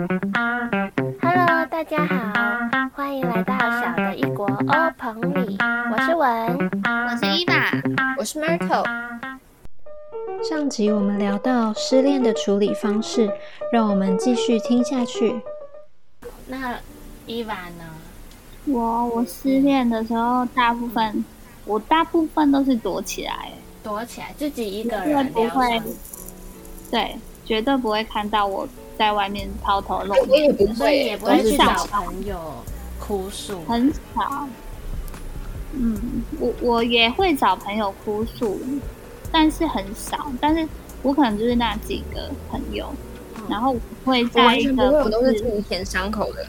[0.00, 5.58] Hello，大家好，欢迎来到小的异国欧棚里，
[5.92, 7.70] 我是文，我是伊娃，
[8.16, 8.86] 我是 Myrtle。
[10.48, 13.30] 上集我们聊到失恋的处理方式，
[13.70, 15.38] 让我们继续听下去。
[16.46, 16.78] 那
[17.26, 17.84] 伊娃呢？
[18.64, 21.22] 我我失恋的时候，大部分
[21.66, 23.50] 我大部分都是躲起来，
[23.82, 25.82] 躲起来，自己一个人不会，
[26.90, 27.16] 对，
[27.50, 28.64] 绝对不会看到我
[28.96, 32.38] 在外面抛头露面，所以也不会去找朋友
[33.00, 34.46] 哭诉，很少。
[35.72, 36.00] 嗯，
[36.38, 38.60] 我我也会找朋友哭诉，
[39.32, 40.30] 但是很少。
[40.40, 40.64] 但是
[41.02, 42.88] 我可能就是那几个朋友，
[43.48, 43.74] 然后
[44.04, 46.46] 会在一个我都是自己舔伤口的。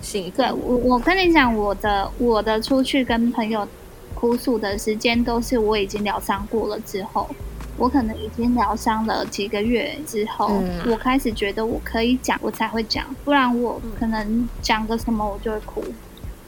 [0.00, 3.68] 行对我，我跟你讲，我的我的出去跟朋友
[4.14, 7.28] 哭诉的时间，都是我已经疗伤过了之后，
[7.76, 15.82] 我可能已经疗伤了几个月之后，我开始觉得我可以讲，我才会讲，不然我可能讲个什么我就会哭，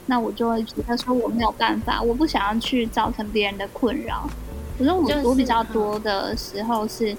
[0.05, 4.29] 那我就会觉得说我没有办法，我不想要去造成别人的困扰。
[4.77, 7.15] 可是我我比较多的时候是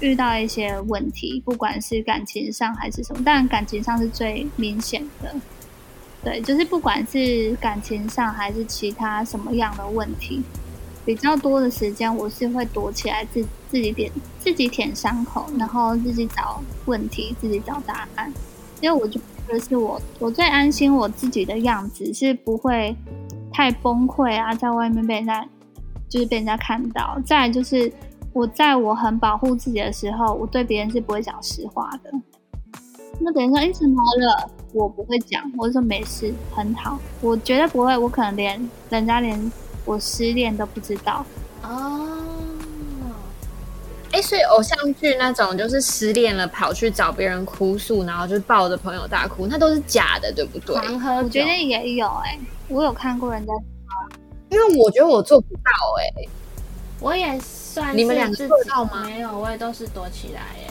[0.00, 5.34] 遇到一些问题，不管是感情上还是什么，但感情上是最明显的。
[6.24, 10.42] 对，就是不管是感情上还是其他什么样的问题，
[11.06, 13.40] 比较多的时间我是会躲起来，自
[13.70, 18.30] 自己点自己舔伤口，然后自己找问题，自己找答案。
[18.80, 22.94] 因为我就觉得是我我最安心我自己的样子，是不会
[23.52, 25.46] 太崩溃啊，在外面被人家
[26.08, 27.18] 就是被人家看到。
[27.24, 27.90] 再就是
[28.32, 32.10] 我在我很保护自己的时候，我对别人是不会讲实话的。
[33.20, 34.50] 那等于说，哎，怎么了？
[34.74, 39.40] 我不会讲，我说没事，很好，我绝对不会，我可能连人家连
[39.86, 41.24] 我失恋都不知道
[41.62, 42.02] 哦。
[44.12, 50.74] 哎，所以偶像剧那种就是失恋了跑去找别人哭诉，然后就抱着朋友大哭，那都是假的，对不对？
[50.74, 53.52] 我觉得也有哎，我有看过人家，
[54.48, 56.28] 因为我觉得我做不到哎，
[57.00, 59.02] 我也算你们两个做到吗？
[59.04, 60.65] 没有，我也都是躲起来哎。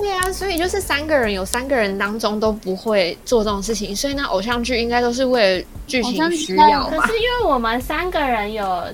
[0.00, 8.84] 对啊，所以就是三个人有三个人当中都不会做这种事情，所以那偶像剧应该都是为了剧情需要可是因为我们三个人有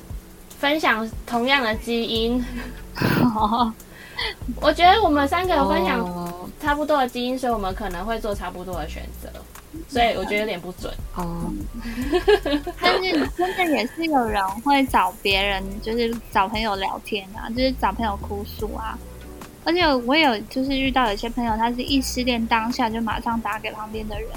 [0.58, 2.44] 分享同样的基因，
[4.60, 9.30] 我觉得我们三个有分享差不多的基因，所以我们可能会做差不多的选择，
[9.88, 11.50] 所以我觉得有点不准哦。
[12.80, 18.98] 但是真的也是有人会找别人，就是找朋友聊天啊，就是找朋友哭诉啊。
[19.70, 24.28] 而且我有就是遇到有些朋友，他是一失恋当下就马上打给旁边的人。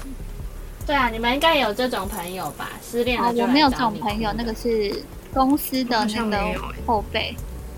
[0.86, 2.70] 对啊，你们应该有这种朋友吧？
[2.88, 5.02] 失恋了我没有这种朋友，那个是
[5.32, 7.34] 公司的那个后辈，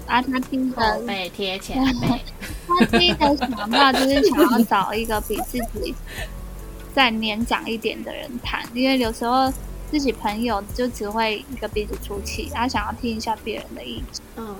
[0.07, 2.21] 啊，他听的背贴钱 辈，
[2.69, 5.95] 他第一个想到就是想要找一个比自己
[6.95, 9.51] 再年长一点的人谈，因为有时候
[9.91, 14.23] 自己朋友就只会一个鼻子出气，他想要听一下别人的意见。
[14.37, 14.55] 嗯。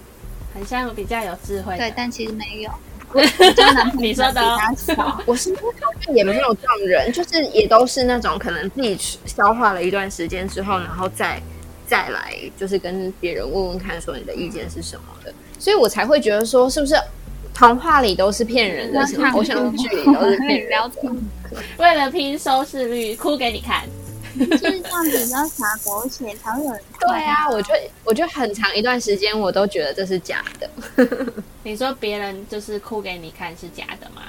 [0.57, 2.71] 很像比较有智慧，对，但其实没有。
[3.99, 4.43] 你说的，
[5.27, 5.55] 我是
[6.15, 11.41] 也没有这种人，就是也都是那种可能自己消化了一段时间之后，然后再
[11.87, 16.95] 再来，就是跟别人问问看，说你的意见是什么的，所以我才会觉得说，是不是
[17.55, 19.01] 童话里都是骗人的，
[19.35, 20.91] 偶像剧里都是骗人的，
[21.79, 23.85] 为了拼收视率，哭给你看。
[24.57, 26.81] 就是这样子，比较傻狗血才会有人。
[27.01, 30.71] 对啊，我觉得，我觉得很长一段时间，我都觉得这是假的。
[31.63, 34.23] 你说别人就是哭给你看是假的吗？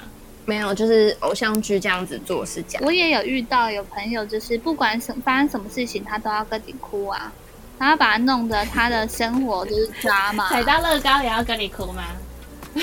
[0.44, 2.80] 没有，就是偶像剧这样子做是假。
[2.82, 7.30] 我也有遇到有朋友，就是不管什发生什么事情，他都要跟你哭啊，
[7.78, 10.48] 然后把他弄得他的生活就是抓嘛。
[10.48, 12.04] 踩到乐高也要跟你哭吗？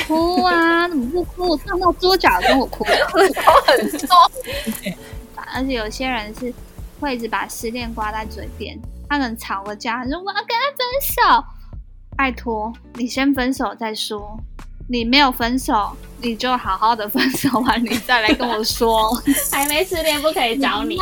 [0.07, 1.49] 哭啊，怎么不哭？
[1.49, 4.31] 我看到桌角跟我哭，很多。
[5.53, 6.53] 而且有些人是。
[6.99, 8.79] 会一直把失恋挂在嘴边，
[9.09, 11.45] 他可能吵个架，说我要跟他分手，
[12.15, 14.37] 拜托你先分手再说。
[14.87, 19.11] 你没有分手，你就好好的分手完，你再来跟我说。
[19.51, 20.99] 还没失恋不可以找你。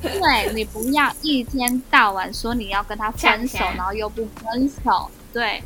[0.00, 5.10] 对你不要一天到晚说你要跟他分手，然后又不分手。
[5.30, 5.62] 对，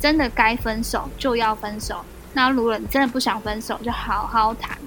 [0.00, 2.02] 真的该分手就要分手。
[2.32, 4.78] 那如果你真的不想分手，就好好谈。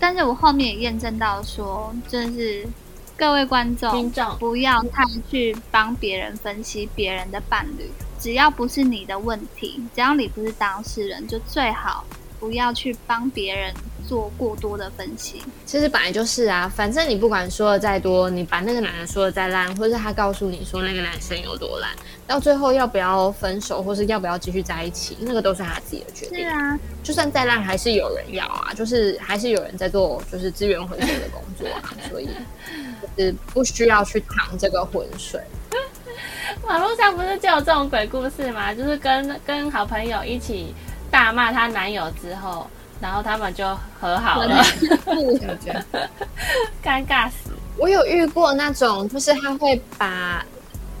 [0.00, 2.68] 但是我后面也验证到说，真的是。
[3.16, 7.88] 各位观众，不要太去帮别人分析别人的伴侣，
[8.18, 12.04] 只要不是你的问题，只要你不是当事人，就最好
[12.40, 13.72] 不要去帮别人
[14.06, 15.42] 做过多的分析。
[15.64, 21.90] 其实本来就是啊，反正你不管说的再多，你把那个男人说的再烂，或者是他告诉你说那个男生有多烂，
[22.26, 26.38] 到最后要不要分手，或是要不要继续在一起，那个都是他自己的决定。
[26.38, 32.28] 是啊，就算再烂，还是有人要啊，就是还是有人在做就是资源回收的工作啊， 所以
[33.16, 35.40] 就是不需要去淌这个浑水。
[36.62, 38.72] 网络上不是就有这种鬼故事吗？
[38.72, 40.74] 就是跟跟好朋友一起
[41.10, 42.66] 大骂她男友之后，
[43.04, 43.66] 然后他们就
[44.00, 44.64] 和好了，
[46.82, 47.50] 尴尬死。
[47.76, 50.42] 我有遇过那种，就是他会把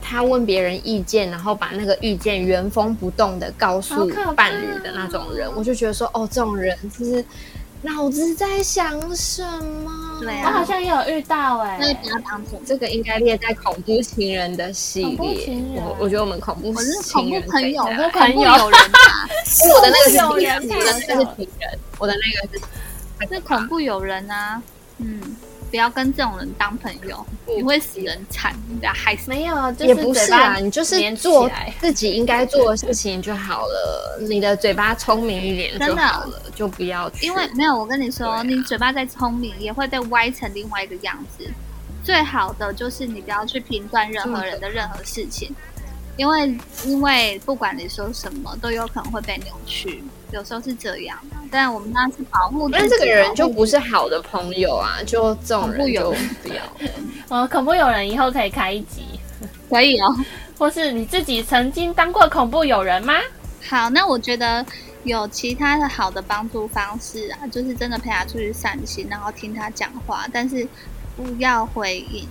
[0.02, 4.06] 他问别人意见，然后把那个意见原封不动的告诉
[4.36, 7.24] 伴侣的那种人，我就觉得说，哦，这种人就是
[7.80, 9.42] 脑子在想什
[9.82, 10.03] 么？
[10.20, 15.58] 对我好像也有遇到哎、那不要当成这个应该列在恐怖情人的系列。
[15.76, 19.28] 我我觉得我们恐怖我是恐情人怖朋友，我是恐怖友人啊，
[19.74, 22.58] 我的那个是恐怖友人情人，我的那个是情人，我的那个
[23.28, 24.62] 是是恐怖友人啊。
[24.98, 25.20] 嗯，
[25.74, 29.28] 不要跟这种人当朋友，你会死人惨，你把他害死。
[29.28, 31.50] 没有，就也不是啊，你就是做
[31.80, 34.16] 自己应该做的事情就好了。
[34.20, 37.10] 你的嘴巴聪明一点就好了，就不要。
[37.20, 41.44] 因为没有，我跟你说，啊你嘴巴再聪明，也会被歪成另外一个样子。
[42.04, 45.52] 最好的就是你不要去评断任何人的任何事情，
[46.16, 50.04] 因为因为不管你说什么，都有可能会被扭曲，
[50.34, 51.16] 有时候是这样。
[51.50, 56.10] 但我们当然是保护自己，那这个人就不是是好的朋友啊，就这种人就
[56.42, 56.62] 不要。
[57.30, 59.02] 哦，恐怖友人以后可以开一集，
[59.70, 60.14] 可以哦。
[60.58, 63.14] 或是你自己曾经当过恐怖友人吗？
[63.68, 64.64] 好，那我觉得
[65.04, 70.66] 有其他的好的帮助方式啊，就是真的陪他出去散心，然后听他讲话，但是
[71.16, 72.28] 不要回应。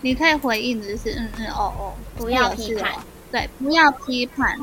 [0.00, 2.92] 你可以回应的就是嗯嗯哦哦，不要批判
[3.32, 4.56] 对，不要批判，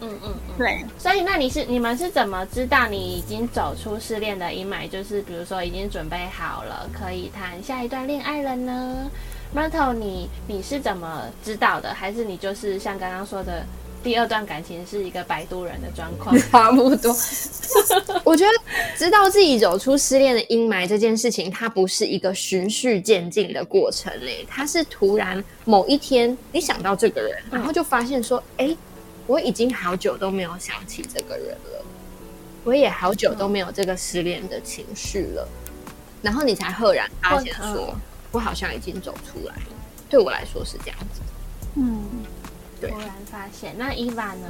[0.00, 0.54] 嗯嗯嗯。
[0.58, 0.84] 对。
[0.98, 4.88] 所以，那你是你们是怎么知道你已经走出失恋的阴霾？
[4.88, 9.10] 就是比如说已经准备好了，可以谈下一段恋爱了呢
[9.54, 11.94] ？Myrtle，你你是怎么知道的？
[11.94, 13.64] 还是你就是像刚刚说的，
[14.02, 16.36] 第二段感情是一个摆渡人的状况？
[16.50, 17.14] 差不多。
[18.24, 18.50] 我觉得
[18.96, 28.76] 知道自己走出失恋的阴霾这件事情，它不是一个循序渐进的过程诶，它是突然某一天你想到这个人，然后就发现说，哎、
[29.26, 31.84] 我已经好久都没有想起这个人了，
[32.64, 35.48] 我也好久都没有这个失恋的情绪了，
[36.22, 37.94] 然后你才赫然发现说，
[38.32, 39.62] 我好像已经走出来了。
[40.08, 41.20] 对我来说是这样子。
[41.74, 42.04] 嗯，
[42.80, 44.48] 对突然发现，那伊娃呢？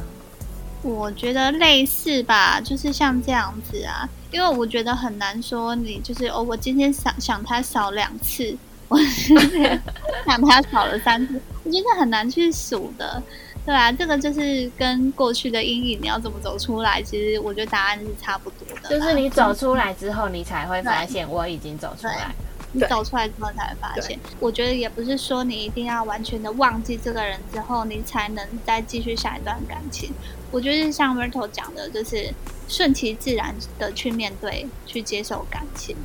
[0.83, 8.57] 我觉得类似吧，就是像这样子啊，因为我觉得很难说你就是哦，我今天想想他少两次，
[8.89, 9.83] 我今天
[10.27, 13.23] 想他少了三次，我觉得很难去数的。
[13.67, 17.03] 对啊，这个就是跟过去的阴影，你要怎么走出来？
[17.03, 18.89] 其实我觉得答案是差不多的。
[18.89, 22.35] 就是你走出来之后，你才会发现我已经走出来了。
[22.73, 24.19] 你走出来之后才会发现。
[24.39, 30.13] 我觉得也不是说你一定要完全的忘记这个人之后，你才能再继续下一段感情。
[30.53, 32.33] 我觉得像 Myrtle 讲的，就是
[32.69, 35.97] 顺其自然的去面对、去接受感情。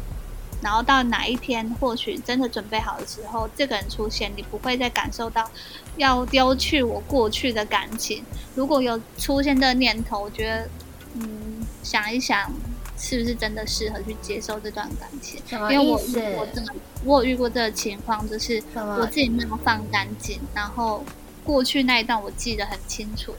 [0.61, 5.49] 然后到哪一天，或许真的准备好的时候，这个人出现，你不会再感受到
[5.97, 8.23] 要丢去我过去的感情。
[8.55, 10.69] 如果有出现这个念头，我觉得，
[11.15, 12.51] 嗯，想一想，
[12.97, 15.41] 是不是真的适合去接受这段感情？
[15.49, 15.93] 因为我？
[15.93, 16.73] 我真的
[17.03, 21.03] 我有遇过这个情况，就是我自己没有放干净，然后
[21.43, 23.33] 过去那一段我记得很清楚，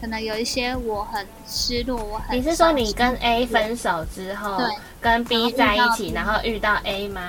[0.00, 4.66] 可能有一些我很失落，我很你是说你跟 A 分手之后对，
[5.00, 7.20] 跟 B 在一起，然然后遇到 A 吗？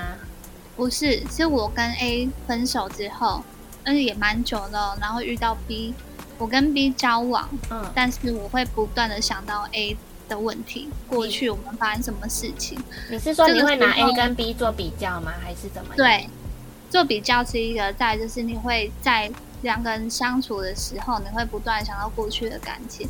[0.75, 3.44] 不是，是我跟 A 分手之后，
[3.83, 5.94] 但是也蛮久了，然后遇到 B，
[6.38, 9.97] 我跟 B 交往，嗯，但是我会不断的想到 A
[10.28, 15.33] 的问题，过去我们发生什么事情，你是说你会拿 A 跟 B 做比较吗？
[15.44, 15.97] 还是怎么样？
[15.97, 16.30] 对，
[16.90, 19.30] 做比较是一个，在就是你会在
[19.64, 23.06] 两个人相处的时候，你会不断想到过去的感情，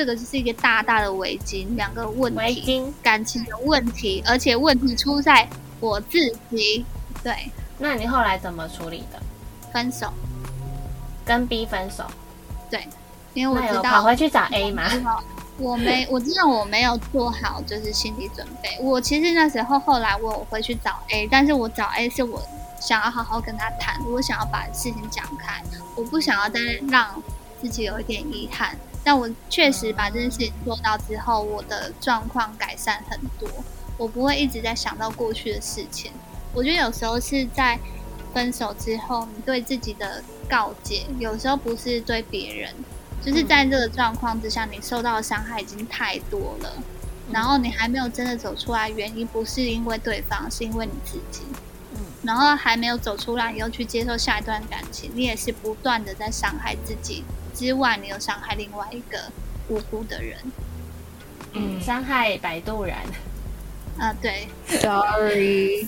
[0.00, 2.90] 这个就是一个大大的围巾，两个问题，围巾。
[3.02, 5.46] 感情的问题，而且问题出在
[5.78, 6.86] 我自己，
[7.22, 9.20] 对，那你后来怎么处理的？
[9.70, 10.10] 分手，
[11.22, 12.06] 跟 B 分手？
[12.70, 12.88] 对，
[13.34, 14.84] 因为我知道跑回去找 A 吗？
[15.58, 18.78] 我没，我知道我没有做好，就是心理准备。
[18.80, 22.42] 我其实那时候后来我有回去找 A，但是我找 A 是我
[22.80, 25.62] 想要好好跟他谈，我想要把事情讲开，
[25.94, 27.22] 我不想要再让
[27.60, 28.74] 自己有一点遗憾。
[29.02, 33.48] 但我确实把这件事情做到之后，我的状况改善很多。
[33.96, 36.10] 我不会一直在想到过去的事情。
[36.54, 37.78] 我觉得有时候是在
[38.32, 42.74] 分手之后，你对自己的告诫，有时候不是对别人，
[43.22, 46.72] 就是在这个状况之下，你受到的伤害已经太多了，
[47.30, 51.42] 然后你还没有真的走出来，原因不是因为对方，是因为你自己。
[51.94, 57.24] 嗯然后还没有走出来，你又去接受下一段感情，你也是不断的在伤害自己
[57.60, 59.18] 之外，你有伤害另外一个
[59.68, 60.38] 无辜的人。
[61.52, 62.96] 嗯，伤害摆渡人，
[63.98, 65.86] 啊、对，Sorry，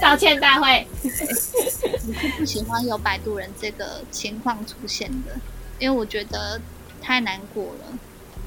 [0.00, 0.86] 道歉大会。
[1.02, 5.34] 我是不喜欢有摆渡人这个情况出现的，
[5.80, 6.60] 因为我觉得
[7.02, 7.98] 太难过了。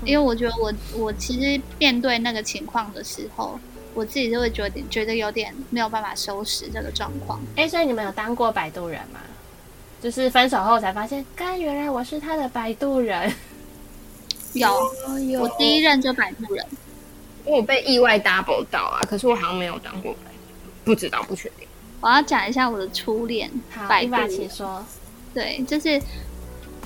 [0.06, 3.60] 因为我觉得我我其实面对那个情况的时候，
[3.94, 7.42] 我自己就会觉得觉得有点没有办法收拾这个状况。
[7.58, 9.20] 哎、所以你们有当过摆渡人吗？
[10.02, 13.34] 就是分手后才发现，该原来我是他的摆渡人。
[14.54, 14.70] 有，
[15.30, 16.66] 有我第一任就摆渡人，
[17.46, 21.68] 因为我被意外 double 到啊，可是我好像没有当过摆渡，不知道，不确定。
[22.00, 24.50] 我要讲一下我的初恋好，摆渡请人。
[24.50, 24.86] 说，
[25.34, 26.02] 对，就是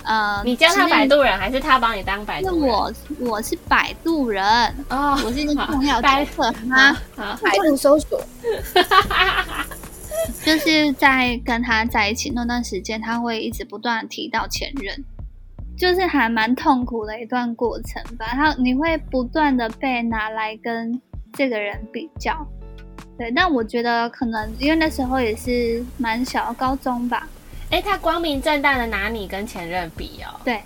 [0.04, 2.68] 呃，你叫他摆渡人，还是他帮你当摆渡人？
[2.68, 4.44] 我我是摆渡人，
[4.90, 6.98] 哦，我是一个重要摆角色吗？
[7.16, 8.22] 好，百度搜索，
[10.44, 15.04] 就是在跟他在一起那段时间，他会一直不断提到前任，
[15.78, 18.26] 就是还蛮痛苦的一段过程吧。
[18.32, 21.00] 他你会不断的被拿来跟
[21.34, 22.46] 这个人比较，
[23.18, 23.32] 对。
[23.32, 27.28] 但我觉得可能因为那时候也是蛮小，高中吧，
[27.70, 30.62] 哎、他光明正大的拿你跟前任比哦，对，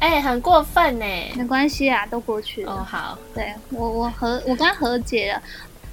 [0.00, 1.04] 哎、很过分呢。
[1.36, 2.72] 没关系啊，都过去了。
[2.72, 5.42] 哦，好，对我我和我跟他和解了。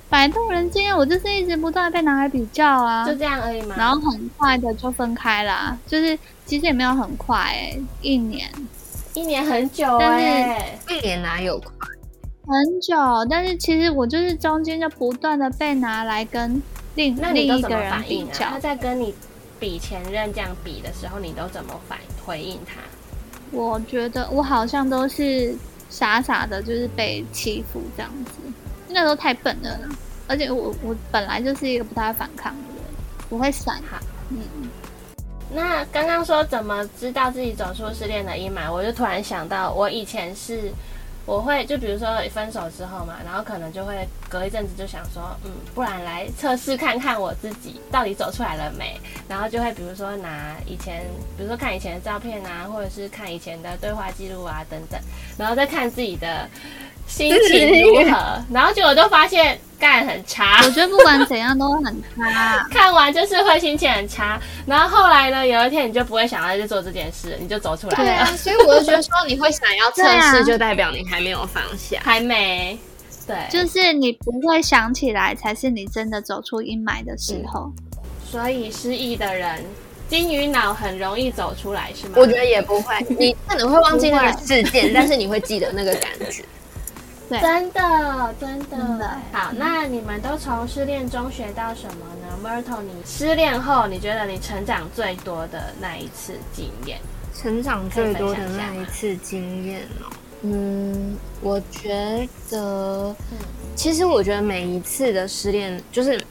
[0.10, 3.76] 摆渡人今天我就是一直不断被拿来比较啊，就这样而已嘛？
[3.78, 8.50] 然后很快的就分开啦，就是其实也没有很快哎、一年
[9.14, 11.70] 一年很久但是哎、一年哪有快？
[12.48, 12.96] 很久，
[13.28, 16.62] 但是其实我就是中间就不断的被拿来跟
[16.94, 18.30] 另另一个人反应啊？
[18.32, 19.14] 比较他，在跟你
[19.60, 22.80] 比前任这样比的时候，你都怎么反回应他？
[23.52, 25.56] 我觉得我好像都是
[25.90, 28.32] 傻傻的，就是被欺负这样子，
[28.96, 29.90] 那时候太笨了啦，
[30.26, 32.86] 而且我我本来就是一个不太反抗的人，
[33.28, 34.00] 我会闪，哈，
[34.30, 34.40] 嗯，
[35.54, 40.72] 那刚刚说怎么知道自己走出失恋的阴霾，我就突然想到，我以前是
[41.26, 48.98] 我会就比如说分手之后嘛，然后可能就会隔一阵子就想说，嗯，不然来测试看看我自己到底走出来了没，
[49.28, 51.04] 然后就会比如说拿以前，
[51.36, 54.98] 比如说看以前的照片啊，或者是看以前的对话记录啊等等，
[55.38, 56.48] 然后再看自己的
[57.08, 60.62] 心情如何，然后结果都发现干很差。
[60.64, 68.04] 我觉得不管怎样都很差， 看完就是会心情很差，然后后来呢，有一天你就不会想要去做这件事，你就走出来了。
[68.04, 72.00] 对啊， 所以我就觉得说，你会想要测试，就代表你还没有放下。
[72.04, 72.78] 还没，
[73.28, 77.72] 对，就是你不会想起来，才是你真的走出阴霾的时候。
[78.30, 79.64] 所以失忆的人，
[80.10, 82.14] 金鱼脑很容易走出来，是吗？
[82.18, 86.44] 我觉得也不会，你可能会忘记那个事件，但是你会记得那个感觉。
[87.28, 97.00] 对，真的，真的，真的好，那你们都从失恋中学到什么呢？Myrtle，你失恋后，你觉得你成长最多的那一次经验？
[97.34, 100.14] 成长最多的那一次经验哦，
[100.44, 103.16] 嗯，我觉得，
[103.76, 106.22] 其实我觉得每一次的失恋，就是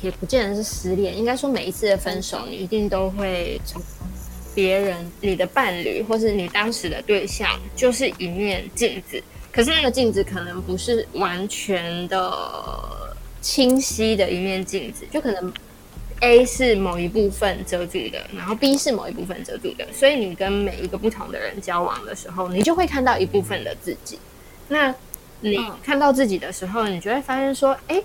[0.00, 3.82] 也不见得是失恋，应该说每一次的分手，你一定都会从
[4.54, 9.22] 别人、你的伴侣或是你当时的对象，就是一面镜子。
[9.56, 12.30] 可是那个镜子可能不是完全的
[13.40, 15.50] 清晰的一面镜子，就可能
[16.20, 24.18] A 是某一部分遮住的，然后 B 是某一部分遮住的，所以你跟每一个不同的人交往的时候，你就会看到一部分的自己。
[24.68, 24.94] 那
[25.40, 27.98] 你看到自己的时候，你就会发现说，哎，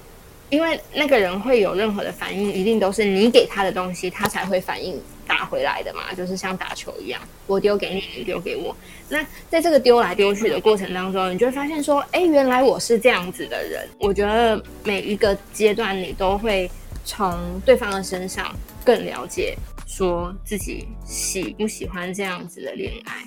[0.49, 4.97] 因为那个人会有任何的反应，一定都是你给他的东西，他才会反应
[5.31, 8.75] 打回来的嘛，就是像打球一样，我丢给你，你丢给我。
[9.07, 13.87] 那在这个丢来丢去的过程当中，你就会发现说，哎，原来我是这样子的人。
[13.97, 16.69] 我觉得每一个阶段，你都会
[17.05, 19.55] 从对方的身上更了解，
[19.87, 23.23] 说自己喜不喜欢这样子的恋爱，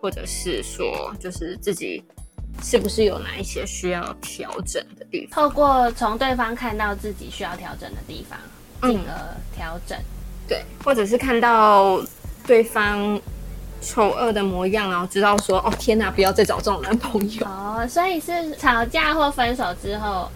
[0.00, 2.02] 或者是说，就是自己
[2.64, 5.30] 是不是有哪一些需要调整的地方。
[5.30, 8.36] 透过从对方看到自己需要调整的地方，
[8.82, 9.96] 嗯进而调整。
[10.48, 12.00] 对，或者是看到
[12.46, 13.20] 对方
[13.80, 17.46] 丑恶的模样，然后知道说，哦天哪，不要再找这种男朋友。
[17.46, 20.30] 哦，所以是吵架或分手之后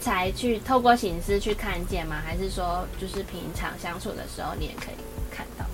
[0.00, 2.16] 才去透过形式去看见吗？
[2.24, 4.94] 还是说就是平常相处的时候你也可以
[5.30, 5.64] 看到？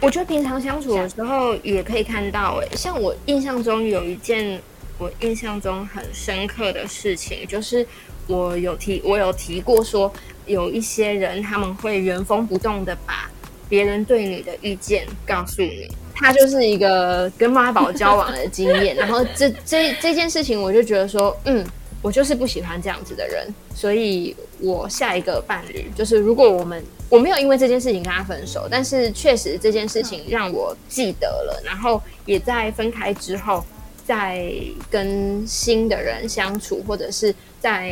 [0.00, 4.60] 我觉得平常相处的时候也可以看到、欸，像我印象中有一件
[4.98, 7.86] 我印象中很深刻的事情，就是
[8.26, 10.12] 我有提我有提过说，
[10.46, 13.28] 有一些人他们会原封不动的把
[13.68, 21.64] 别人对你的意见告诉你，他就是一个跟妈宝交往的经验，然后这 这这件事情，我就觉得说，嗯，
[22.02, 33.64] 我就是不喜欢这样子的人，所以我下一个伴侣就是，如果我们我没有因为这件事情跟他分手，但是确实这件事情让我记得了，然后也在分开之后，
[34.04, 34.50] 在
[34.90, 37.90] 跟新的人相处，或者是在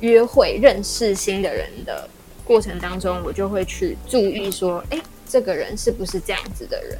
[0.00, 2.08] 约会认识新的人的
[2.50, 6.98] 过程当中，我就会去注意说，哎，这个人是不是这样子的人？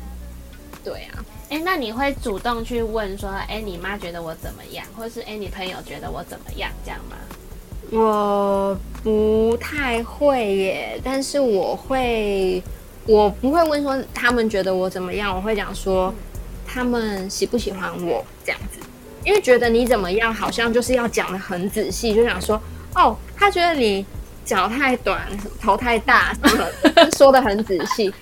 [0.84, 7.16] 对啊，哎，那你会主动去问说，哎，你妈觉得我怎么样，或者是哎，你朋友觉得我怎么样，这样吗？
[7.90, 12.62] 我不太会耶，但是我会，
[13.08, 16.14] 我不会问说他们觉得我怎么样，我会讲说
[16.64, 18.78] 他们喜不喜欢我这样子，
[19.24, 22.62] 因为觉得你怎么样，好像就是要讲的很仔细，就想说，
[22.94, 24.06] 哦，他觉得你
[24.50, 25.20] 脚太短，
[25.62, 26.66] 头太大，什么
[27.16, 28.12] 说的很仔细。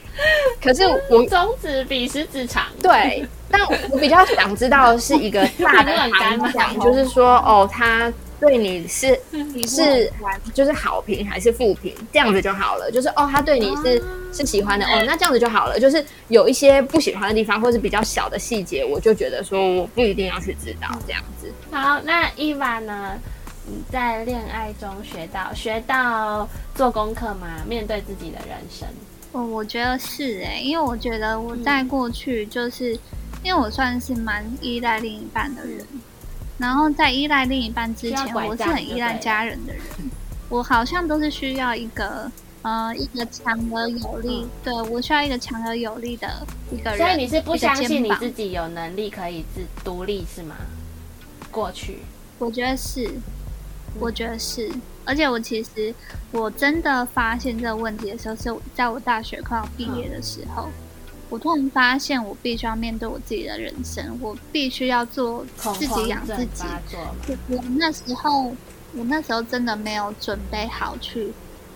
[0.62, 3.58] 可是我 中指比食指长，对，但
[3.90, 5.90] 我比较想知道的是一个大的
[6.38, 9.18] 方向，就是说，哦，他对你是
[9.66, 10.12] 是
[10.52, 12.90] 就是好评还是负评，这样子就好了。
[12.90, 15.80] 就是哦，他对你是是喜欢的，哦，那这样子就好了。
[15.80, 21.50] 就是有一些不喜欢的地方，或是比较小的细节，我就觉得说我不一定要去知道这样子。
[21.70, 23.18] 好，那伊娃呢？
[23.69, 27.47] 你在恋爱中学到学到做功课吗？
[27.69, 28.89] 面对自己的人生。
[29.33, 32.93] 哦，我觉得是哎，因为我觉得我在过去就是，
[33.43, 35.87] 因为我算是蛮依赖另一半的人，
[36.57, 39.83] 然后在依赖另一半之前，我是很依赖家人的人，
[40.49, 42.33] 我好像都是需要一个
[42.63, 46.99] 呃一个强而有力，对我需要一个强而有力的一个人。
[46.99, 50.57] 所以你是不相信你自己有能力可以自独立是吗？
[51.51, 51.99] 过去，
[52.39, 53.11] 我觉得是，
[54.00, 54.71] 我觉得是。
[55.05, 55.95] 而且我其实
[56.33, 60.69] 我真的发现这个问题的时候，是在我大学快要毕业的时候，
[61.31, 66.64] 我突然发现我必须要面对我自己的人生，我必须要做自己养自己。
[67.49, 68.55] 我那时候，
[68.95, 71.33] 我那时候真的没有准备好去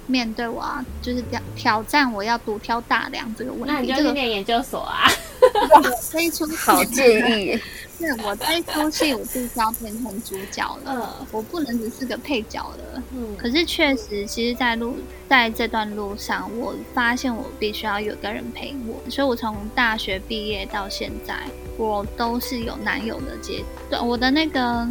[0.07, 3.69] 面对我啊，就是挑挑战我要独挑大梁这个问题。
[3.69, 5.09] 那你就去念研究所啊？
[6.11, 7.61] 这一出好建议。
[7.99, 13.03] 是我这一出戏，我必须要变成主角了，我不能只是个配角了。
[13.15, 14.97] 嗯，可是确实，其实，在路
[15.29, 21.37] 在这段路上，我发现我必须要有个人陪我，所以我从大学毕业到现在，
[21.77, 24.05] 我都是有男友的阶段。
[24.05, 24.89] 我的那个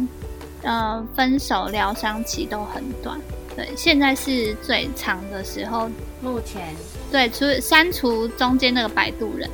[0.62, 3.20] 呃分手疗伤期都很短，
[3.54, 5.90] 对，现在是最长的时候。
[6.22, 6.74] 目前
[7.10, 9.50] 对，除删除中间那个摆渡人，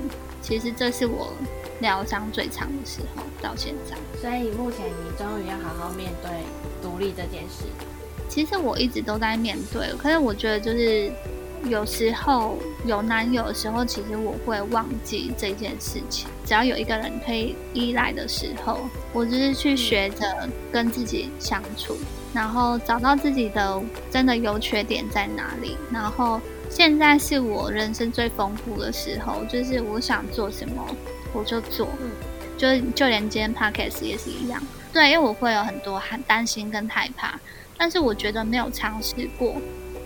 [0.48, 1.32] 其实这是我。
[1.80, 6.28] 疗伤最长的时候到现在，所以目前你终于要好好面对
[6.82, 7.66] 独立这件事。
[8.28, 11.08] 其实我一直都在面对，可是我觉得就是
[11.66, 16.26] 有时候有男友的时候，其实我会忘记这件事情。
[16.44, 18.80] 只要有一个人可以依赖的时候，
[19.12, 21.96] 我就是去学着跟自己相处，
[22.34, 23.80] 然后找到自己的
[24.10, 25.76] 真的优缺点在哪里。
[25.92, 26.40] 然后
[26.78, 30.86] 现在是我人生最丰富的时候，就是我想做什么。
[31.32, 31.88] 我就做，
[32.56, 34.62] 就就连今天 podcast 也是一样，
[34.92, 37.38] 对，因为我会有很多很担心跟害怕，
[37.76, 39.56] 但是我觉得没有尝试过，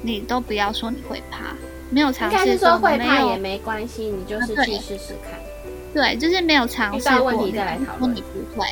[0.00, 1.54] 你都不要说你会怕，
[1.90, 5.38] 没有尝试说会怕也没关系，你就是去试试看，
[5.92, 8.14] 对，就是没有尝试过，问题再来讨论。
[8.16, 8.66] 你不会，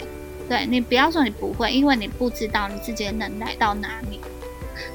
[0.48, 4.18] 对你不要说你不会，因为你不知道你自己的能耐到哪里。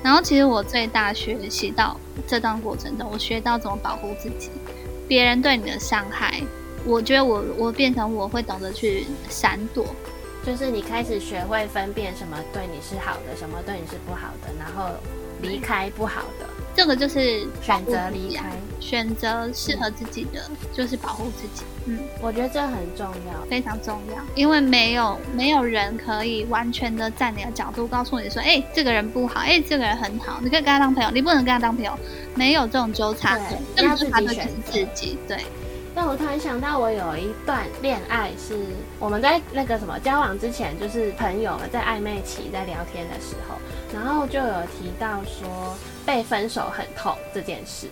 [0.03, 4.49] 然后其实我最大学习到这段过程中，我学到怎么保护自己，
[5.07, 6.41] 别人对你的伤害。
[6.85, 9.85] 我觉得我我变成我会懂得去闪躲，
[10.45, 14.93] 就是你开始学会分辨什么对你是好的，什么对你是不好的，然后
[15.41, 16.47] 离开不好的。
[16.75, 20.41] 这个就是选择离开，选择适合自己的，
[20.73, 21.63] 就是保护自己。
[21.85, 31.97] 嗯，我觉得这很重要，非常重要，因为没有没有人可以完全的站你的角度告诉你说，哎，这个人不好，哎，这个人很好，你可以跟他当朋友，你不能跟他当朋友，
[32.33, 33.39] 没有这种纠缠，
[33.77, 35.37] 要自己选自己，对。
[35.95, 38.59] 但我突然想到，我有一段恋爱是
[38.99, 43.55] 我们在那个什么交往之前，就是朋友在暧昧期在聊天的时候，
[43.93, 45.73] 然后就有提到说
[46.05, 47.87] 被分手很痛这件事。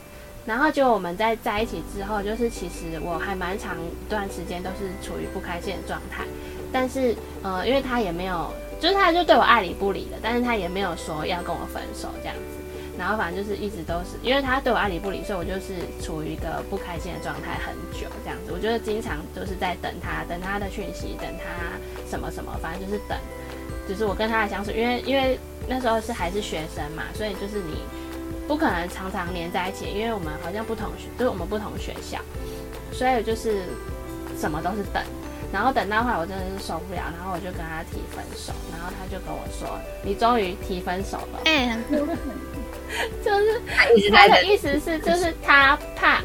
[0.45, 6.25] 然后就我们在在一起之后，就是其实我还蛮长一段时间都是处于不开心的状态。
[6.73, 12.62] 但是呃，因为他也没有，就是他就对我爱理不理的，但是他也没有说要跟我分手这样子。
[12.97, 18.51] 然后反正就是一直都是，因为他对我爱理不理，所以我就是处于一个不开心的状态很久这样子。
[18.53, 21.77] 我觉得经常就是在等他，等他的讯息，等他
[22.09, 23.17] 什么什么，反正就是等，
[23.89, 27.77] 就是我跟他的相处，因为因为那时候是还是学生嘛，所以就是你
[28.47, 32.19] 不可能常常黏在一起，因为我们好像不同学，就是我们不同学校，
[32.91, 33.63] 所以就是
[34.37, 35.01] 什么都是等，
[35.51, 41.39] 然后等到后来我真的是受不了，然后我就跟他提分手，然后他就跟我说：“你终于提分手了。
[41.45, 41.77] 哎、
[43.23, 46.21] 就是他的意思是，就是他怕，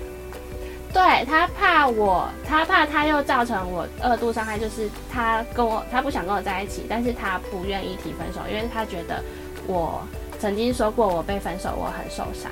[0.93, 9.23] 对他怕我，他怕他又造成我二度伤害，就是他跟我，他不想跟我在一起，但是他不愿意提分手，因为他觉得
[9.67, 10.03] 我
[10.39, 12.51] 曾经说过我被分手，我很受伤，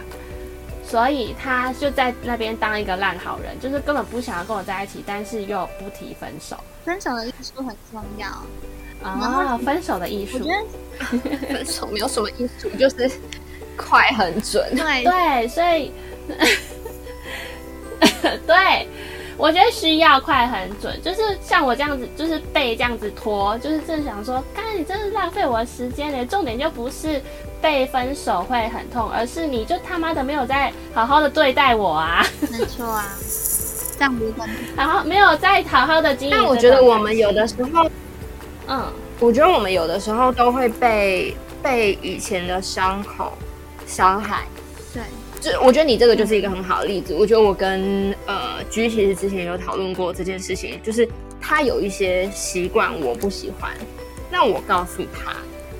[0.84, 6.56] 所以他就在那边当一个烂好人，就是根本不想要跟我在一起，但是又不提分手。
[6.84, 8.28] 分手的艺术很重要，
[9.02, 11.54] 啊，分手的艺术我觉，得。
[11.54, 13.10] 分手没有什么艺术，就是
[13.76, 14.74] 快很准。
[14.74, 15.92] 对对，所以，
[18.46, 18.86] 对，
[19.36, 26.24] 我觉得需要快很准，就是像我这样子，就是被这样子拖，就是正想说，刚才你真是浪费我的时间嘞。
[26.24, 27.22] 重点就不是
[27.60, 33.14] 被分手会很痛，而是你就他妈的没有在好好的对待我啊，没错啊，
[33.98, 34.54] 这样不公平。
[34.76, 36.34] 然后没有在好好的经营。
[36.36, 37.90] 但我觉得我们有的，时候，
[38.68, 43.32] 嗯，我觉得我们有的时候都会被被以前的伤口
[43.86, 44.44] 伤害。
[44.92, 45.02] 对，
[45.40, 47.14] 就我觉得你这个就是一个很好的例子。
[47.14, 51.08] 我觉得我跟呃居其实之前有讨论过这件事情，就是
[51.40, 53.72] 他有一些习惯我不喜欢，
[54.30, 55.36] 那我告诉他，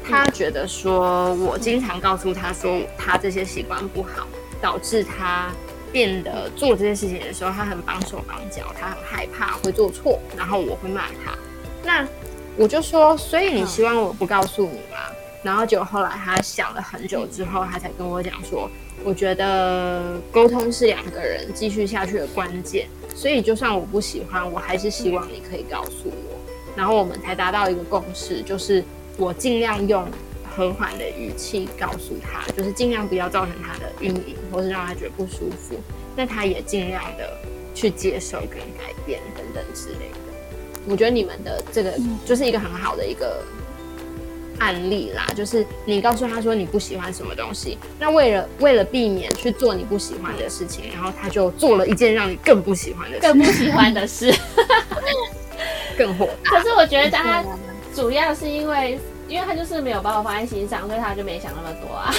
[0.09, 4.27] 他觉得说我经常告诉他说他这些习惯不好，
[4.61, 5.51] 导致他
[5.91, 11.33] 变得做这件事情的时候，他很绑手绑脚，他很害怕会做错，然后我会骂他。
[11.83, 12.07] 那
[12.57, 14.96] 我就说，所以你希望我不告诉你吗？
[15.47, 18.69] 然后结果后来他想了很久之后，他才跟我讲说，
[19.05, 26.37] 我觉得沟通是两个人继续下去的关键，所以就算我不喜欢，我还是希望你可以告诉我。
[26.75, 28.83] 然后我们才达到一个共识，就是
[29.17, 30.05] 我尽量用
[30.57, 35.77] 和缓的语气告诉他，就是尽量不要造成他的阴影，或是让他觉得不舒服。
[36.17, 37.39] 那他也尽量的
[37.73, 40.19] 去接受跟改变等等之类的。
[40.89, 43.45] 我觉得你们的这个就是一个很好的一个
[44.59, 54.35] 案例啦，就是你告诉他说你不喜欢什么东西，那为了为了避免去做你不喜欢的事情，然后他就做了一件让你更不喜欢的事，更不喜欢的事，
[55.97, 56.51] 更火大。
[56.51, 57.45] 可是我觉得他
[57.95, 62.15] 主要是因为，因为他就是没有把我放在心上，所以他就没想那么多啊。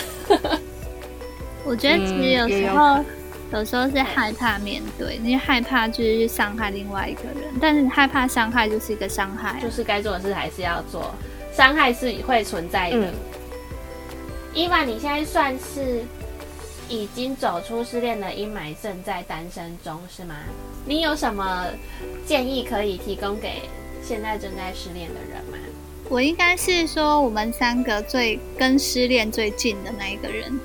[1.63, 3.04] 我觉得其实有时候，
[3.52, 11.13] 有时候是害怕面对，你害怕就是去伤害另外一个人，但是你害怕伤害就是一个伤害啊、就是该做的事还是要做，
[11.58, 12.98] 伤害是会存在的。
[12.98, 13.13] 嗯
[14.54, 16.04] 伊娃，你现在算是
[16.89, 20.36] 已经走出失恋的阴霾，正在单身中是吗？
[20.86, 21.65] 你有什么
[22.26, 23.63] 建议可以提供给
[24.04, 25.58] 现在正在失恋的人吗？
[26.10, 30.60] 我应该是说我们三个最跟失恋最近的那一个人。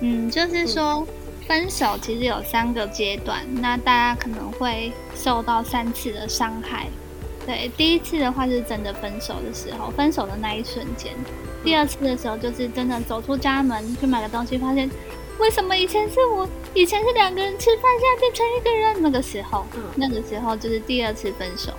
[0.00, 1.06] 嗯，就是说
[1.46, 6.86] 分手其实有三个阶段，那大家可能会受到三次的伤害。
[7.46, 11.12] 对，第一次的话是真的分手的时候，分手的那一瞬间；
[11.62, 14.88] 第二次的时候就是真的走出家门去买个东西，发现
[15.38, 21.72] 为什么以前是我，以前是两个人吃饭，现在变成一个人，那个时候，那个时候就是第二次分手。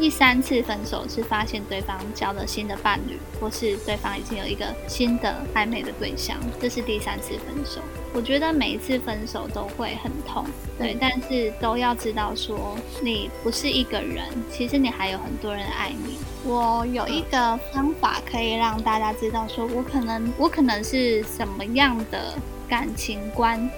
[0.00, 7.82] 嗯第三次分手是发现对方交了新的伴侣，或是对方已经有一个新的暧昧的对象，这是第三次分手。
[8.14, 10.46] 我觉得每一次分手都会很痛，
[10.78, 16.16] 对，但是都要知道说你不是一个人，其实你还有很多人爱你。
[16.44, 22.34] 我有一个方法可以让大家知道，说我可能我可能是什么样的
[22.66, 23.70] 感情观，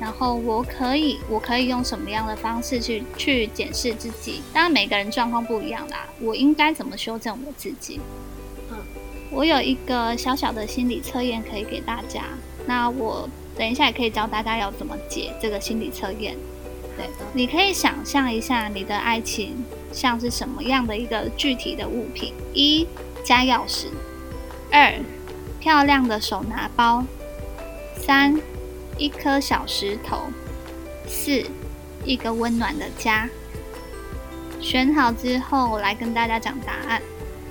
[0.00, 4.42] 然后我可以我可以用什么样的方式去去检视自己。
[4.52, 8.00] 当然每个人状况不一样啦，我应该怎么修正我自己？
[8.70, 8.76] 嗯，
[9.30, 12.24] 我有一个小小的心理测验可以给大家，
[12.66, 16.36] 那我等一下也可以教大家要怎么解这个心理测验。
[16.96, 19.54] 对，你可以想象一下你的爱情
[19.92, 22.86] 像是什么样的一个具体的物品：一
[23.22, 23.86] 家钥匙，
[24.70, 24.94] 二
[25.60, 27.04] 漂亮的手拿包，
[27.98, 28.40] 三
[28.98, 30.22] 一颗小石头，
[31.06, 31.44] 四
[32.04, 33.28] 一个温暖的家。
[34.60, 37.00] 选好之后，来跟大家讲答案。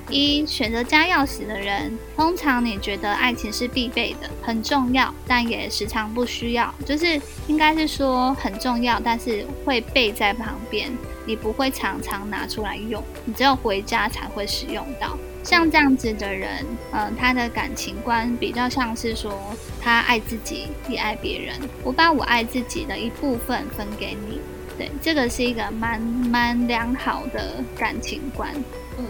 [0.07, 6.71] 一选择加钥匙的人，通常你觉得爱情是必备的，很重要，但也时常不需要。
[6.85, 10.91] 就是应该是说很重要，但是会备在旁边，
[11.25, 15.17] 你不会常常拿出来用，你只有回家才会使用到。
[15.45, 19.39] 像这样子的人，嗯、他的感情观比较像是说，
[19.79, 21.55] 他爱自己也爱别人。
[21.83, 24.39] 我把我爱自己的一部分分给你，
[24.75, 28.51] 对，这个是一个蛮蛮良好的感情观。
[28.97, 29.05] 嗯，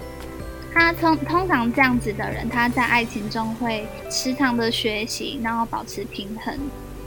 [0.74, 6.54] 他通通常这样子的人，他在爱情中会时常的学习，然后保持平衡。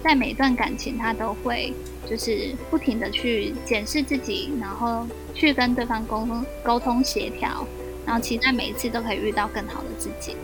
[0.02, 1.74] 在每段感情，他都会
[2.08, 7.66] 就是不停的去检视自己，然后去跟对方沟通沟通协调，
[8.08, 10.34] 然后期待每一次都可以遇到更好的自己。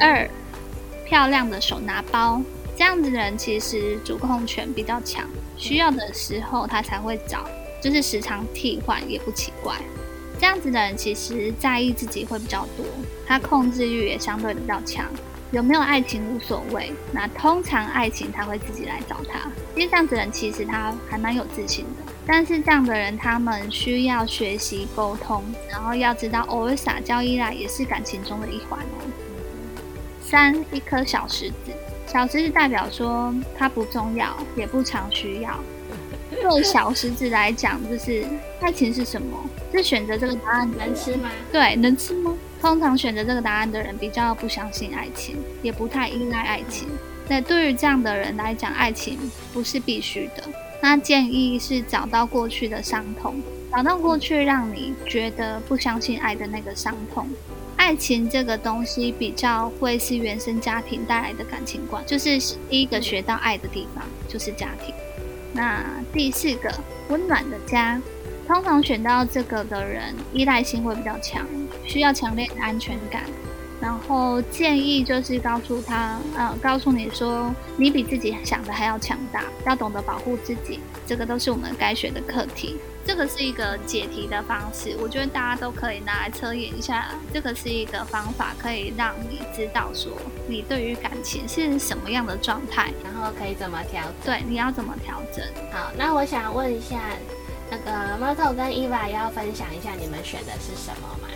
[0.00, 0.28] 二，
[1.06, 2.42] 漂亮的手拿包，
[2.76, 5.24] 这样子的人其实主控权比较强，
[5.56, 7.48] 需要的时候他才会找，
[7.80, 9.76] 就是时常替换也不奇怪。
[10.40, 12.84] 这样子的人其实在意自己会比较多，
[13.24, 15.06] 他控制欲也相对比较强。
[15.52, 19.38] 有没有爱情无所谓，那通常爱情他会自己来找他。
[19.76, 29.04] 因为这样子的人其实他还蛮有自信的，但是这样的人他们需要学习沟通，然后要知道偶尔撒娇依赖也是感情中的一环哦。
[30.22, 31.72] 三一颗小石子，
[32.06, 35.50] 小石子代表说它不重要，也不常需要。
[36.30, 38.24] 对小石子来讲，就是
[38.60, 39.38] 爱情是什么？
[39.70, 41.30] 是选择这个答案能吃吗？
[41.52, 42.34] 对，能吃吗？
[42.62, 46.88] 通常选择这个答案的人比较不相信爱情，也不太依赖爱情。
[47.28, 49.18] 那对于这样的人来讲，爱情
[49.52, 50.44] 不是必须的。
[50.80, 53.34] 那建议是找到过去的伤痛，
[53.72, 57.28] 找到过去让你觉得不相信爱的那个伤痛。
[57.76, 62.38] 爱情这个东西比较会是原生家庭带来的感情观，就是
[62.70, 64.94] 第一个学到爱的地方就是家庭。
[65.52, 66.72] 那第四个
[67.08, 68.00] 温暖的家，
[68.46, 71.44] 通常选到这个的人依赖性会比较强，
[71.86, 73.24] 需要强烈的安全感。
[73.80, 82.76] 然后建议就是告诉他，呃，告诉你说，你比自己想的还要强大，要懂得保护自己，这个都是我们该学的课题。
[83.04, 87.08] 这个是一个解题的方式，我觉得大家都可以拿来测验一下。
[87.34, 90.12] 这个是一个方法，可以让你知道说
[90.46, 94.32] 你对于感情是什么样的状态，然后可以怎么调整。
[94.32, 95.44] 对，你要怎么调整？
[95.72, 97.00] 好，那我想问一下，
[97.68, 97.90] 那个
[98.24, 101.28] Marto 跟 Eva 要分享一下你们选的是什么吗？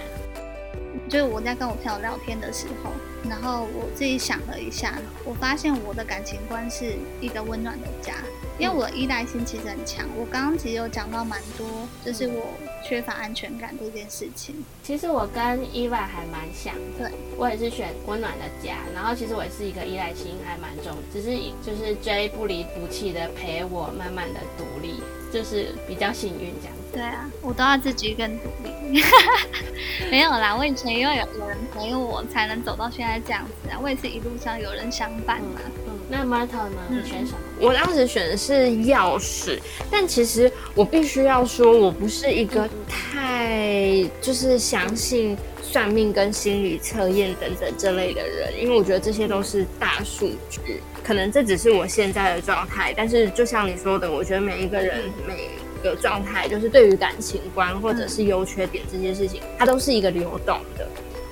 [1.09, 2.91] 就是我在跟我朋友聊天的时候，
[3.29, 8.15] 然后我自己想了一下，我发现我的感情观是一个温暖的家，
[8.59, 10.07] 因为我的依赖性其实很强。
[10.17, 11.67] 我刚刚其实有讲到蛮多，
[12.05, 12.49] 就是我
[12.87, 14.65] 缺乏安全感这件事情。
[14.83, 21.31] 其实我跟 Eva 还蛮像，对我也是选温暖的家，然后其实我也是一个依赖性还蛮重，只是
[21.65, 25.01] 就是追不离不弃的陪我慢慢的独立，
[25.33, 26.76] 就是比较幸运这样。
[26.93, 29.03] 对啊，我都要自己更独立。
[30.11, 33.79] 没有啦，我以前因为有有人陪我，才能走到现在这样子啊。
[33.83, 35.61] 我也是一路上有人相伴嘛。
[35.87, 36.77] 嗯，那 Marta 呢？
[36.89, 37.39] 你选什么？
[37.61, 39.59] 我当时选的是钥匙，
[39.91, 52.95] 但其实我必须要说，我不是一个太就是相信算命跟心理测验等等这类的人，因为我觉得这些都是大数据，可能这只是我现在的状态。
[52.97, 55.49] 但是就像你说的，我觉得每一个人每
[55.89, 60.87] 个状态，就是对于感情观或者是优缺点这些事情，它都是一个流动的。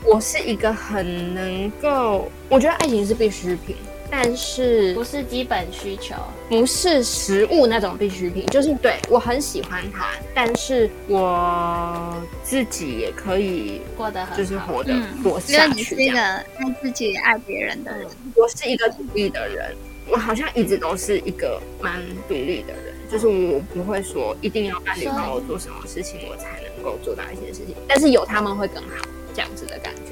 [0.06, 3.74] 我是一个很能够，我觉得爱情是必需品，
[4.10, 6.14] 但是不是基本需求，
[6.46, 16.20] 不是食物那种必需品，就是对我很喜欢它，但是我自己也可以过得很就是活得因为下去这你是一个。
[16.20, 16.44] 爱
[16.82, 18.06] 自己、爱别人的人。
[18.36, 19.74] 我是一个独立的人，
[20.06, 22.83] 我好像一直都是一个蛮独立的人，
[23.14, 30.10] 就是我不会说一定要伴侣帮我做什么事情，我才能够做到一些事情，但是有他们会更好，这样子的感觉，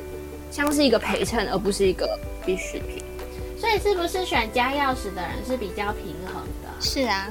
[0.53, 2.09] 像是一个陪衬，而不是一个
[2.47, 3.03] 必需品。
[3.59, 6.69] 所以是不是选加钥匙的人是比较平衡的？
[6.81, 7.29] 是啊，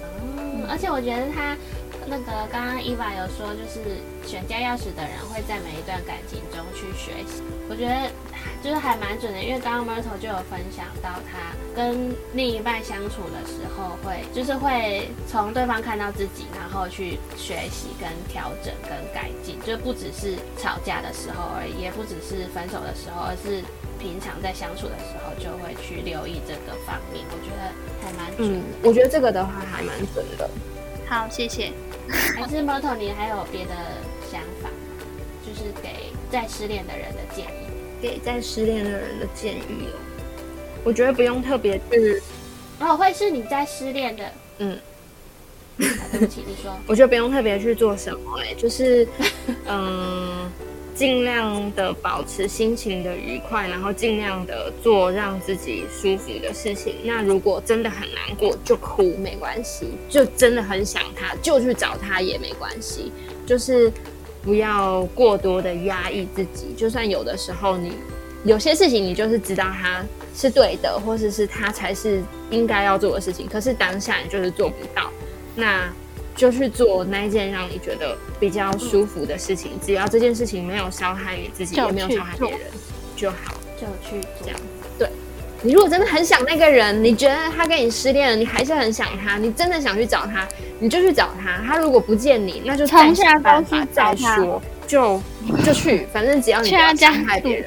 [0.00, 1.56] 嗯，而且我觉得他
[2.06, 3.80] 那个刚刚伊娃有说，就是
[4.26, 7.42] 选家钥匙的人会在每一段感情中去学习。
[7.68, 8.10] 我觉得
[8.62, 23.62] 就是还蛮准的，因为刚刚 Myrtle 就有分享到他跟另一半相处的时候会，就是会从对方看到自己，然后去学习跟调整跟改进，就不只是吵架的时候而已，也不只是分手的时候，而是
[23.98, 27.24] 平常在相处的时候就会去留意这个方面。
[27.30, 30.50] 我觉得还蛮准嗯的。，我觉得这个的话还蛮准的。
[31.08, 31.72] 好，谢谢。
[32.36, 33.70] 还是 Moto，你还有别的
[34.30, 34.74] 想法吗？
[35.46, 37.66] 就是给在失恋的人的建议。
[38.00, 39.98] 给在失恋的人的建议哦，
[40.82, 42.20] 我觉得不用特别去，
[42.80, 44.24] 哦，会是你在失恋的？
[44.58, 44.72] 嗯，
[45.78, 46.76] 啊对不起，你说。
[46.88, 49.06] 我觉得不用特别去做什么、哎，就是
[49.68, 50.50] 嗯，
[50.94, 56.96] 尽量的保持心情的愉快，然后尽量的做让自己舒服的事情。
[57.04, 63.10] 那如果真的很难过，就哭没关系；就真的很想他，就去找他也没关系。
[63.46, 63.90] 就是
[64.42, 67.92] 不要过多的压抑自己，就算有的时候你
[68.44, 75.10] 有些事情你就是知道他是对的，或者是他才是应该要做的事情，可是当下你就是做不到，
[75.56, 75.90] 那
[76.34, 82.60] 就去做那一件让你觉得比较舒服的事情，只要这件事情没有伤害你自己，也没有伤害别人
[83.16, 83.36] 就好。
[83.80, 84.60] 就去做这样
[84.96, 85.08] 对。
[85.60, 90.46] 你如果真的很想那个人，你觉得他跟你失恋了，你还是很想他，你真的想去找他，
[90.78, 91.60] 你就去找他。
[91.66, 95.20] 他如果不见你，那就再从下想办法都去再说，就
[95.64, 97.66] 就去，反正只要你不要伤害别人。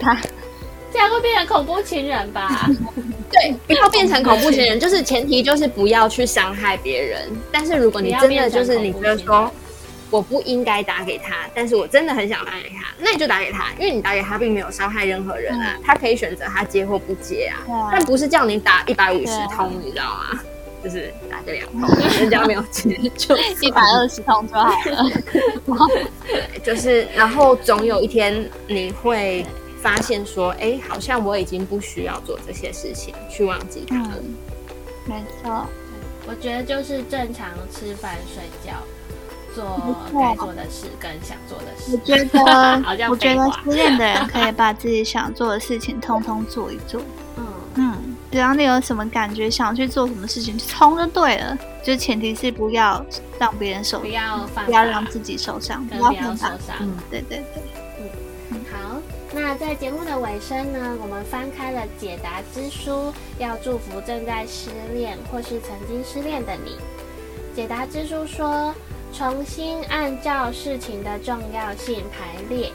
[0.96, 2.70] 这样会变成恐怖情人吧？
[3.30, 7.30] 对，不要变成恐怖情人，就是前提就是不要去伤害别人。
[7.52, 9.52] 但是如果你真的就是你觉得说
[10.10, 20.40] 我不应该打给他，但是我真的很想打给他，那你就打给他，因为你打给他并没有伤害任何人啊，他可以选择他接或不接啊啊，但不是叫你打一百五十通，你知道吗？
[20.82, 21.90] 就是打这两通，
[22.22, 25.12] 人家没有接就一百二十通就好了。
[26.64, 29.44] 就是，然后总有一天你会
[29.86, 34.16] 发现说，哎，好像我已经不需要做这些事情，去忘记他了。
[34.18, 34.34] 嗯，
[35.06, 35.68] 没错，
[36.26, 38.74] 我觉得就是正常吃饭、睡觉，
[39.54, 42.28] 做该做的事跟想做的事我事。
[42.28, 42.40] 觉
[42.82, 47.00] 好得，我觉得失恋的人可以把自己想做的事情通通做一做。
[47.38, 47.46] 嗯，
[47.76, 51.56] 嗯，只要你有什么感觉，想去做什么事情，就冲就对了。
[51.84, 53.06] 就前提是不要
[53.38, 56.36] 让别人受不，要不要让自己受伤，不要受。
[56.36, 56.58] 伤。
[56.80, 57.85] 嗯对对对，好，
[59.36, 66.78] 那在节目的尾声呢，我们翻开了解答之书，要祝福正在失恋或是曾经失恋的你。
[67.54, 68.74] 解答之书说，
[69.12, 72.72] 重新按照事情的重要性排列。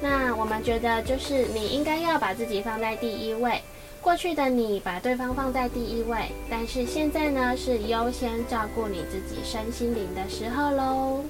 [0.00, 3.60] 那我们觉得，就是你应该要把自己放在第一位。
[4.00, 11.22] 过去的你把对方放在第一位，但是现在呢，是优先照顾你自己身心灵的时候喽。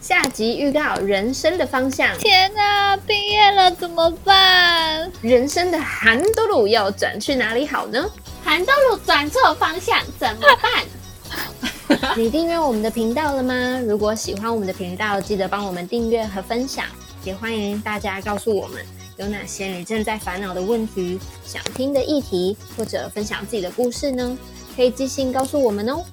[0.00, 5.10] 下集预告：人生的方向，天哪，毕业了怎么办？
[5.20, 8.08] 人生的韩都路要转去哪里好呢？
[8.44, 12.14] 韩东路转错方向怎么办？
[12.16, 13.54] 你订阅我们的频道了吗？
[13.86, 16.86] 如果喜欢我们的频道，记得帮我们订阅和分享，
[17.24, 18.84] 也欢迎大家告诉我们
[19.16, 24.38] 有哪些你正在烦恼的问题、想听的议题，或者分享自己的故事呢？
[24.76, 26.04] 可以寄信告诉我们哦。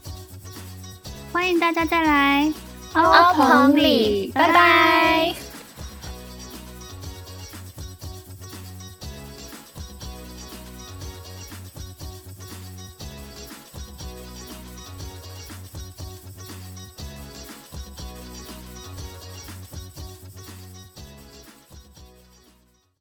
[1.31, 2.51] 欢迎大家再来
[2.95, 5.35] 欧鹏里，拜拜。